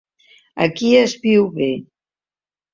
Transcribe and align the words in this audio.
Aquí 0.67 0.89
es 1.03 1.15
viu 1.27 1.47
bé. 1.61 1.71